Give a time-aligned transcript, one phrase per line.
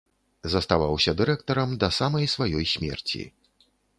[0.53, 3.23] Заставаўся дырэктарам да самай сваёй смерці.